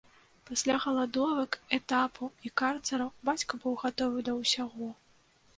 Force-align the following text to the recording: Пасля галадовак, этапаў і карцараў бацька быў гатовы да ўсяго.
Пасля 0.49 0.77
галадовак, 0.85 1.51
этапаў 1.77 2.33
і 2.49 2.53
карцараў 2.63 3.13
бацька 3.29 3.53
быў 3.67 3.79
гатовы 3.85 4.27
да 4.31 4.37
ўсяго. 4.43 4.91